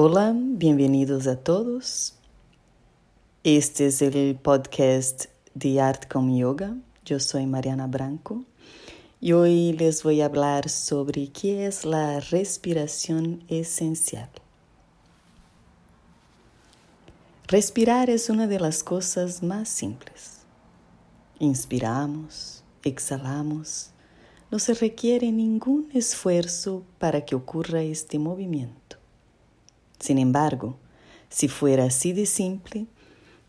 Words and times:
Hola, 0.00 0.32
bienvenidos 0.32 1.26
a 1.26 1.34
todos. 1.34 2.14
Este 3.42 3.88
es 3.88 4.00
el 4.00 4.36
podcast 4.36 5.24
de 5.54 5.80
Art 5.80 6.06
con 6.06 6.36
Yoga. 6.36 6.76
Yo 7.04 7.18
soy 7.18 7.46
Mariana 7.46 7.88
Branco 7.88 8.44
y 9.20 9.32
hoy 9.32 9.72
les 9.72 10.04
voy 10.04 10.20
a 10.20 10.26
hablar 10.26 10.68
sobre 10.68 11.32
qué 11.32 11.66
es 11.66 11.84
la 11.84 12.20
respiración 12.20 13.42
esencial. 13.48 14.28
Respirar 17.48 18.08
es 18.08 18.30
una 18.30 18.46
de 18.46 18.60
las 18.60 18.84
cosas 18.84 19.42
más 19.42 19.68
simples. 19.68 20.42
Inspiramos, 21.40 22.62
exhalamos. 22.84 23.90
No 24.52 24.60
se 24.60 24.74
requiere 24.74 25.32
ningún 25.32 25.88
esfuerzo 25.92 26.84
para 27.00 27.24
que 27.24 27.34
ocurra 27.34 27.82
este 27.82 28.20
movimiento. 28.20 28.87
Sin 29.98 30.18
embargo, 30.18 30.76
si 31.28 31.48
fuera 31.48 31.84
así 31.84 32.12
de 32.12 32.26
simple, 32.26 32.86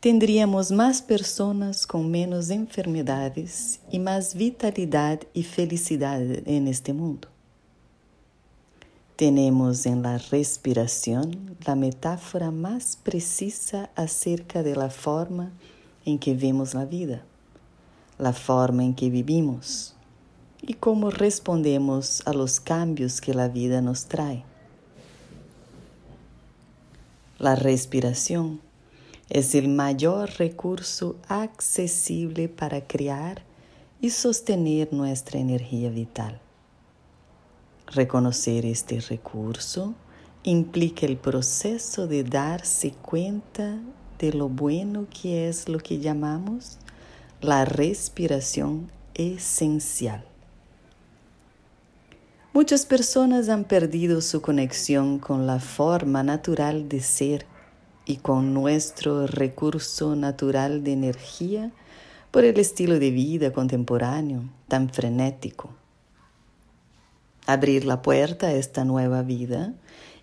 tendríamos 0.00 0.70
más 0.70 1.02
personas 1.02 1.86
con 1.86 2.10
menos 2.10 2.50
enfermedades 2.50 3.80
y 3.90 3.98
más 3.98 4.34
vitalidad 4.34 5.20
y 5.34 5.42
felicidad 5.42 6.20
en 6.20 6.68
este 6.68 6.92
mundo. 6.92 7.28
Tenemos 9.16 9.86
en 9.86 10.02
la 10.02 10.18
respiración 10.18 11.56
la 11.64 11.74
metáfora 11.74 12.50
más 12.50 12.96
precisa 12.96 13.90
acerca 13.96 14.62
de 14.62 14.76
la 14.76 14.90
forma 14.90 15.52
en 16.04 16.18
que 16.18 16.34
vemos 16.34 16.74
la 16.74 16.84
vida, 16.84 17.24
la 18.18 18.34
forma 18.34 18.84
en 18.84 18.94
que 18.94 19.08
vivimos 19.08 19.96
y 20.60 20.74
cómo 20.74 21.10
respondemos 21.10 22.22
a 22.26 22.32
los 22.32 22.60
cambios 22.60 23.20
que 23.20 23.32
la 23.32 23.48
vida 23.48 23.80
nos 23.80 24.04
trae. 24.04 24.44
La 27.38 27.54
respiración 27.54 28.62
es 29.28 29.54
el 29.54 29.68
mayor 29.68 30.30
recurso 30.38 31.16
accesible 31.28 32.48
para 32.48 32.86
crear 32.86 33.42
y 34.00 34.08
sostener 34.08 34.90
nuestra 34.94 35.38
energía 35.38 35.90
vital. 35.90 36.40
Reconocer 37.88 38.64
este 38.64 39.00
recurso 39.00 39.94
implica 40.44 41.04
el 41.04 41.18
proceso 41.18 42.06
de 42.06 42.24
darse 42.24 42.92
cuenta 42.92 43.80
de 44.18 44.32
lo 44.32 44.48
bueno 44.48 45.06
que 45.10 45.48
es 45.48 45.68
lo 45.68 45.78
que 45.78 45.98
llamamos 45.98 46.78
la 47.42 47.66
respiración 47.66 48.90
esencial. 49.12 50.24
Muchas 52.56 52.86
personas 52.86 53.50
han 53.50 53.64
perdido 53.64 54.22
su 54.22 54.40
conexión 54.40 55.18
con 55.18 55.46
la 55.46 55.60
forma 55.60 56.22
natural 56.22 56.88
de 56.88 57.00
ser 57.00 57.44
y 58.06 58.16
con 58.16 58.54
nuestro 58.54 59.26
recurso 59.26 60.16
natural 60.16 60.82
de 60.82 60.94
energía 60.94 61.70
por 62.30 62.46
el 62.46 62.58
estilo 62.58 62.98
de 62.98 63.10
vida 63.10 63.52
contemporáneo 63.52 64.44
tan 64.68 64.88
frenético. 64.88 65.68
Abrir 67.44 67.84
la 67.84 68.00
puerta 68.00 68.46
a 68.46 68.54
esta 68.54 68.86
nueva 68.86 69.20
vida 69.20 69.74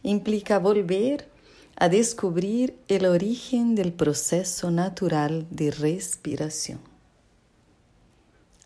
implica 0.01 0.57
volver 0.57 1.29
a 1.75 1.87
descubrir 1.87 2.79
el 2.87 3.05
origen 3.05 3.75
del 3.75 3.93
proceso 3.93 4.71
natural 4.71 5.45
de 5.51 5.69
respiración. 5.69 6.79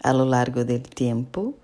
A 0.01 0.13
lo 0.13 0.23
largo 0.23 0.63
del 0.63 0.83
tiempo, 0.83 1.55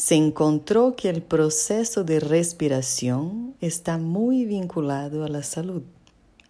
se 0.00 0.14
encontró 0.14 0.96
que 0.96 1.10
el 1.10 1.22
proceso 1.22 2.04
de 2.04 2.20
respiración 2.20 3.54
está 3.60 3.98
muy 3.98 4.46
vinculado 4.46 5.24
a 5.26 5.28
la 5.28 5.42
salud, 5.42 5.82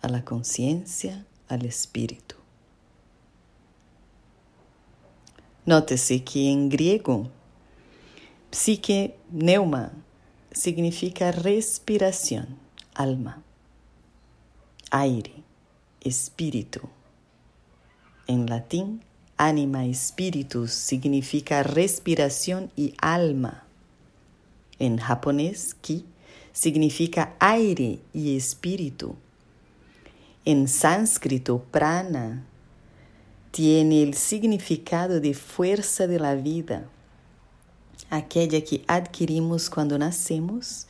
a 0.03 0.09
la 0.09 0.25
conciencia, 0.25 1.27
al 1.49 1.65
espíritu. 1.65 2.37
Nótese 5.67 6.23
que 6.23 6.49
en 6.49 6.69
griego, 6.69 7.27
psique 8.53 9.17
neuma 9.33 9.95
significa 10.53 11.33
respiración, 11.33 12.57
alma, 12.95 13.43
aire, 14.93 15.43
espíritu. 16.03 16.83
En 18.29 18.47
latín, 18.47 19.03
Ánima, 19.43 19.87
espíritu 19.87 20.69
significa 20.69 21.63
respiración 21.63 22.71
y 22.77 22.93
alma. 23.01 23.65
En 24.79 24.99
japonés, 24.99 25.75
ki 25.81 26.05
significa 26.53 27.35
aire 27.39 28.01
y 28.13 28.37
espíritu. 28.37 29.17
En 30.45 30.69
sánscrito, 30.69 31.65
prana 31.71 32.45
tiene 33.51 34.03
el 34.03 34.13
significado 34.13 35.21
de 35.21 35.33
fuerza 35.33 36.07
de 36.07 36.19
la 36.19 36.35
vida, 36.35 36.91
aquella 38.11 38.63
que 38.63 38.85
adquirimos 38.89 39.71
cuando 39.71 39.97
nacemos 39.97 40.87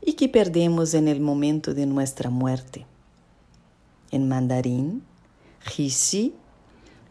y 0.00 0.14
que 0.14 0.30
perdemos 0.30 0.94
en 0.94 1.06
el 1.06 1.20
momento 1.20 1.74
de 1.74 1.84
nuestra 1.84 2.30
muerte. 2.30 2.86
En 4.10 4.26
mandarín, 4.26 5.02
Rishi 5.76 6.32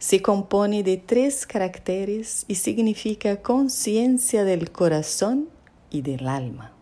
se 0.04 0.20
compone 0.20 0.82
de 0.82 0.98
tres 0.98 1.46
caracteres 1.46 2.44
y 2.46 2.56
significa 2.56 3.40
conciencia 3.40 4.44
del 4.44 4.70
corazón 4.70 5.48
y 5.88 6.02
del 6.02 6.28
alma. 6.28 6.72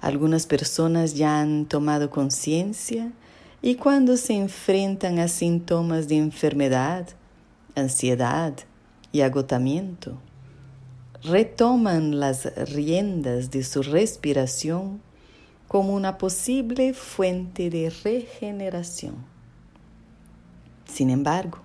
Algunas 0.00 0.46
personas 0.46 1.14
ya 1.14 1.40
han 1.40 1.66
tomado 1.66 2.10
conciencia 2.10 3.10
y 3.60 3.74
cuando 3.74 4.16
se 4.16 4.34
enfrentan 4.34 5.18
a 5.18 5.26
síntomas 5.26 6.06
de 6.06 6.18
enfermedad, 6.18 7.08
ansiedad 7.74 8.54
y 9.10 9.22
agotamiento, 9.22 10.20
retoman 11.24 12.20
las 12.20 12.54
riendas 12.72 13.50
de 13.50 13.64
su 13.64 13.82
respiración 13.82 15.02
como 15.66 15.92
una 15.92 16.18
posible 16.18 16.94
fuente 16.94 17.68
de 17.68 17.90
regeneración. 18.04 19.35
Sin 20.86 21.10
embargo, 21.10 21.58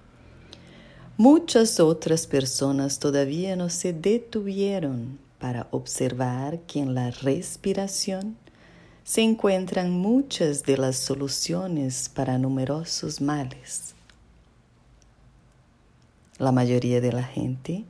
muchas 1.18 1.80
otras 1.80 2.28
personas 2.28 3.00
todavía 3.00 3.56
no 3.56 3.70
se 3.70 3.94
detuvieron 3.94 5.20
para 5.40 5.68
observar 5.72 6.60
que 6.62 6.80
en 6.80 6.94
la 6.94 7.12
respiración 7.12 8.38
se 9.04 9.22
encuentran 9.22 9.92
muchas 9.92 10.64
de 10.64 10.78
las 10.78 10.98
soluciones 10.98 12.10
para 12.10 12.38
numerosos 12.38 13.22
males. 13.22 13.96
La 16.38 16.52
mayoría 16.52 17.02
de 17.02 17.12
la 17.12 17.24
gente 17.24 17.86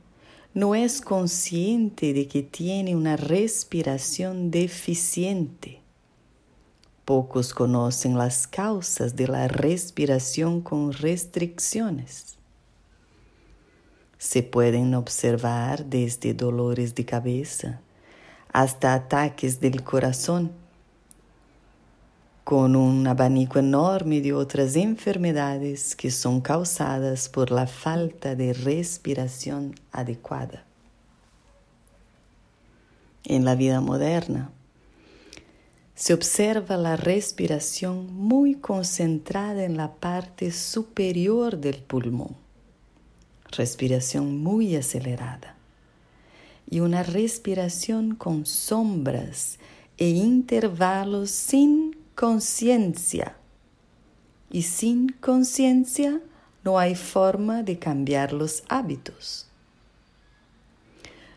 no 0.54 0.74
es 0.74 1.00
consciente 1.00 2.12
de 2.12 2.28
que 2.28 2.42
tiene 2.42 2.96
una 2.96 3.16
respiración 3.16 4.50
deficiente 4.50 5.81
Pocos 7.04 7.52
conocen 7.52 8.16
las 8.16 8.46
causas 8.46 9.16
de 9.16 9.26
la 9.26 9.48
respiración 9.48 10.60
con 10.60 10.92
restricciones. 10.92 12.36
Se 14.18 14.44
pueden 14.44 14.94
observar 14.94 15.84
desde 15.84 16.32
dolores 16.32 16.94
de 16.94 17.04
cabeza 17.04 17.80
hasta 18.52 18.94
ataques 18.94 19.58
del 19.58 19.82
corazón, 19.82 20.52
con 22.44 22.76
un 22.76 23.06
abanico 23.06 23.58
enorme 23.58 24.20
de 24.20 24.32
otras 24.32 24.76
enfermedades 24.76 25.96
que 25.96 26.10
son 26.10 26.40
causadas 26.40 27.28
por 27.28 27.50
la 27.50 27.66
falta 27.66 28.36
de 28.36 28.52
respiración 28.52 29.74
adecuada. 29.90 30.64
En 33.24 33.44
la 33.44 33.54
vida 33.54 33.80
moderna, 33.80 34.50
se 36.02 36.14
observa 36.14 36.76
la 36.76 36.96
respiración 36.96 38.12
muy 38.12 38.56
concentrada 38.56 39.62
en 39.62 39.76
la 39.76 39.94
parte 39.94 40.50
superior 40.50 41.58
del 41.58 41.76
pulmón, 41.76 42.34
respiración 43.52 44.42
muy 44.42 44.74
acelerada 44.74 45.54
y 46.68 46.80
una 46.80 47.04
respiración 47.04 48.16
con 48.16 48.46
sombras 48.46 49.60
e 49.96 50.08
intervalos 50.08 51.30
sin 51.30 51.96
conciencia. 52.16 53.36
Y 54.50 54.62
sin 54.62 55.10
conciencia 55.20 56.20
no 56.64 56.80
hay 56.80 56.96
forma 56.96 57.62
de 57.62 57.78
cambiar 57.78 58.32
los 58.32 58.64
hábitos. 58.68 59.51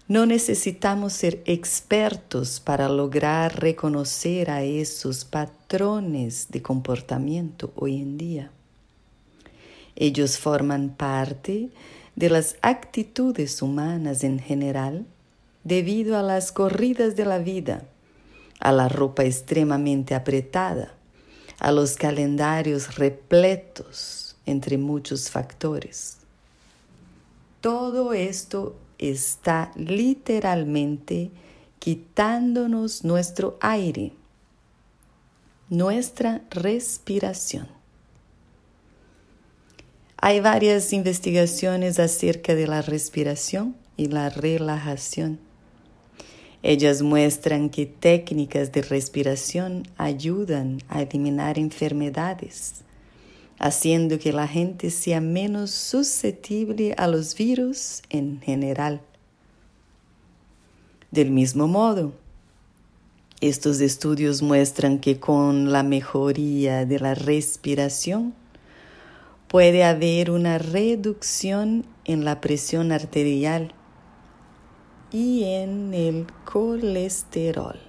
No 0.08 0.28
necesitamos 0.28 1.14
ser 1.14 1.42
expertos 1.46 2.60
para 2.60 2.90
lograr 2.90 3.60
reconocer 3.60 4.52
a 4.52 4.62
esos 4.62 5.26
patrones 5.26 6.48
de 6.52 6.62
comportamiento 6.62 7.74
hoy 7.76 8.04
en 8.04 8.16
día. 8.16 8.52
Ellos 9.96 10.38
forman 10.38 10.90
parte 10.90 11.70
de 12.16 12.30
las 12.30 12.56
actitudes 12.62 13.64
humanas 13.64 14.24
en 14.24 14.38
general 14.38 15.08
debido 15.64 16.20
a 16.20 16.22
las 16.22 16.52
corridas 16.52 17.16
de 17.16 17.26
la 17.26 17.40
vida, 17.40 17.86
a 18.60 18.72
la 18.72 18.88
ropa 18.88 19.24
extremadamente 19.24 20.14
apretada, 20.14 20.94
a 21.58 21.72
los 21.72 21.96
calendarios 21.96 22.96
repletos, 22.96 24.36
entre 24.46 24.78
muchos 24.78 25.32
factores. 25.32 26.18
Todo 27.60 28.14
esto 28.14 28.76
está 28.98 29.72
literalmente 29.76 31.32
quitándonos 31.80 33.04
nuestro 33.04 33.58
aire, 33.62 34.12
nuestra 35.70 36.42
respiración. 36.50 37.68
Hay 40.18 40.40
varias 40.40 40.94
investigaciones 40.94 42.00
acerca 42.00 42.56
de 42.56 42.68
la 42.68 42.82
respiración 42.82 43.76
y 43.98 44.08
la 44.08 44.30
relajación. 44.30 45.40
Ellas 46.64 47.04
muestran 47.04 47.70
que 47.70 47.86
técnicas 47.86 48.72
de 48.72 48.82
respiración 48.82 49.84
ayudan 49.98 50.80
a 50.88 51.04
eliminar 51.04 51.60
enfermedades, 51.60 52.82
haciendo 53.60 54.20
que 54.20 54.34
la 54.34 54.48
gente 54.48 54.90
sea 54.90 55.22
menos 55.22 55.72
susceptible 55.72 56.94
a 56.98 57.08
los 57.08 57.36
virus 57.36 58.02
en 58.10 58.42
general. 58.42 59.02
Del 61.12 61.32
mismo 61.32 61.68
modo, 61.68 62.14
estos 63.42 63.80
estudios 63.82 64.42
muestran 64.42 65.00
que 65.00 65.20
con 65.20 65.72
la 65.72 65.84
mejoría 65.84 66.86
de 66.86 67.00
la 67.00 67.16
respiración 67.16 68.34
puede 69.48 69.84
haber 69.84 70.32
una 70.32 70.58
reducción 70.58 71.86
en 72.04 72.26
la 72.26 72.42
presión 72.42 72.92
arterial 72.92 73.74
y 75.12 75.44
en 75.46 75.94
el 75.94 76.28
colesterol. 76.44 77.80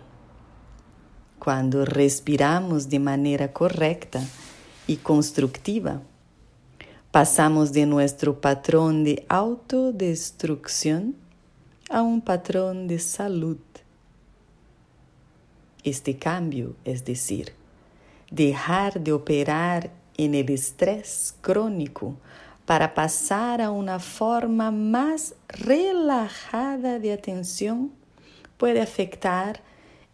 Cuando 1.39 1.85
respiramos 1.85 2.89
de 2.89 2.99
manera 2.99 3.53
correcta 3.53 4.23
y 4.87 4.97
constructiva, 4.97 6.03
pasamos 7.11 7.73
de 7.73 7.87
nuestro 7.87 8.41
patrón 8.41 9.05
de 9.05 9.25
autodestrucción 9.29 11.17
a 11.91 12.03
un 12.03 12.21
patrón 12.21 12.89
de 12.89 12.99
salud. 12.99 13.59
Este 15.83 16.17
cambio, 16.17 16.75
es 16.85 17.05
decir, 17.05 17.53
dejar 18.31 19.01
de 19.01 19.13
operar 19.13 19.91
en 20.17 20.35
el 20.35 20.51
estrés 20.51 21.35
crónico 21.41 22.17
para 22.65 22.95
pasar 22.95 23.61
a 23.61 23.71
una 23.71 24.01
forma 24.01 24.71
más 24.71 25.35
relajada 25.49 26.99
de 26.99 27.13
atención 27.13 27.93
puede 28.57 28.81
afectar 28.81 29.63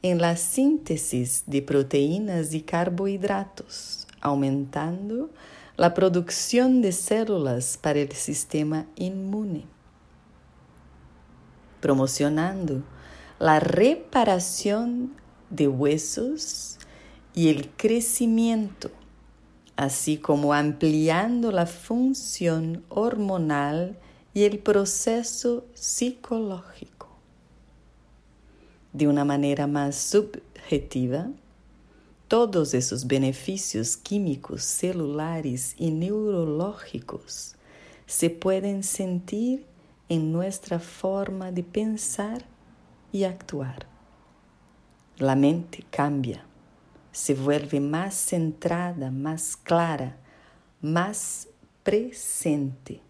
en 0.03 0.21
la 0.21 0.37
síntesis 0.37 1.45
de 1.47 1.63
proteínas 1.63 2.53
y 2.53 2.63
carbohidratos, 2.63 4.07
aumentando 4.23 5.31
la 5.77 5.93
producción 5.93 6.81
de 6.81 6.93
células 6.93 7.77
para 7.77 7.99
el 7.99 8.13
sistema 8.13 8.87
inmune, 8.97 9.67
promocionando 11.81 12.83
la 13.39 13.61
reparación 13.61 15.13
de 15.51 15.69
huesos 15.69 16.79
y 17.35 17.49
el 17.49 17.69
crecimiento 17.71 18.91
así 19.77 20.19
como 20.19 20.53
ampliando 20.53 21.51
la 21.51 21.67
función 21.67 22.85
hormonal 22.89 23.99
y 24.35 24.45
el 24.45 24.59
proceso 24.59 25.67
psicológico. 25.75 27.09
De 28.93 29.09
una 29.09 29.25
manera 29.25 29.67
más 29.67 29.97
subjetiva, 29.97 31.29
todos 32.33 32.73
esos 32.73 33.07
beneficios 33.07 33.95
químicos, 33.95 34.63
celulares 34.65 35.75
y 35.77 35.91
neurológicos 35.91 37.57
se 38.07 38.31
pueden 38.31 38.85
sentir 38.85 39.67
en 40.09 40.33
nuestra 40.33 40.79
forma 40.79 41.53
de 41.53 41.63
pensar 41.63 42.43
y 43.13 43.25
actuar. 43.25 43.87
La 45.19 45.37
mente 45.37 45.85
cambia 45.91 46.47
se 47.13 47.35
vuelve 47.35 47.81
más 47.81 48.15
centrada, 48.15 49.11
más 49.11 49.55
clara, 49.55 50.17
más 50.81 51.49
presente. 51.83 53.03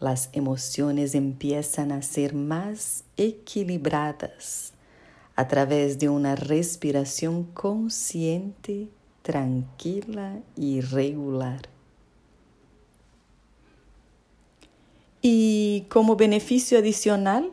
Las 0.00 0.30
emociones 0.32 1.14
empiezan 1.14 1.92
a 1.92 2.00
ser 2.00 2.34
más 2.34 3.04
equilibradas 3.18 4.72
a 5.36 5.48
través 5.48 5.98
de 5.98 6.08
una 6.08 6.34
respiración 6.34 7.44
consciente, 7.44 8.88
tranquila 9.22 10.40
y 10.56 10.80
regular. 10.80 11.68
Y 15.20 15.86
como 15.90 16.16
beneficio 16.16 16.78
adicional, 16.78 17.50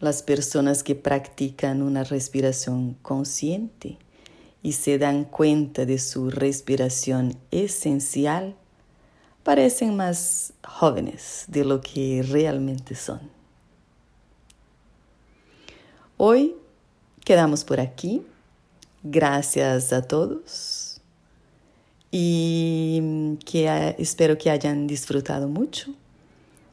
las 0.00 0.22
personas 0.22 0.82
que 0.82 0.94
practican 0.94 1.80
una 1.80 2.04
respiración 2.04 2.94
consciente 3.00 3.96
y 4.62 4.72
se 4.72 4.98
dan 4.98 5.24
cuenta 5.24 5.86
de 5.86 5.98
su 5.98 6.30
respiración 6.30 7.38
esencial, 7.50 8.56
parecen 9.44 9.96
más 9.96 10.52
jóvenes 10.66 11.44
de 11.48 11.64
lo 11.64 11.80
que 11.80 12.22
realmente 12.22 12.94
son. 12.94 13.30
Hoy 16.16 16.54
quedamos 17.24 17.64
por 17.64 17.80
aquí. 17.80 18.22
Gracias 19.02 19.92
a 19.92 20.02
todos 20.02 21.00
y 22.10 23.36
que 23.44 23.96
espero 23.98 24.38
que 24.38 24.50
hayan 24.50 24.86
disfrutado 24.86 25.48
mucho. 25.48 25.92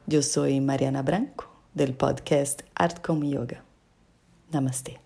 Yo 0.06 0.22
soy 0.22 0.60
Mariana 0.60 1.02
Branco 1.02 1.50
del 1.74 1.94
podcast 1.94 2.62
Art 2.74 3.04
como 3.04 3.24
Yoga. 3.24 3.64
Namaste. 4.52 5.01